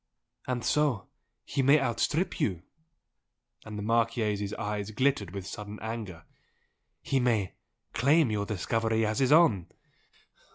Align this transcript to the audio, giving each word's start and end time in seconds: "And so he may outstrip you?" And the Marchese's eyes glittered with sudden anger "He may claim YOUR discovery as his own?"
"And 0.47 0.65
so 0.65 1.09
he 1.45 1.61
may 1.61 1.79
outstrip 1.79 2.39
you?" 2.39 2.63
And 3.63 3.77
the 3.77 3.83
Marchese's 3.83 4.51
eyes 4.55 4.89
glittered 4.89 5.29
with 5.29 5.45
sudden 5.45 5.77
anger 5.79 6.25
"He 7.03 7.19
may 7.19 7.53
claim 7.93 8.31
YOUR 8.31 8.47
discovery 8.47 9.05
as 9.05 9.19
his 9.19 9.31
own?" 9.31 9.67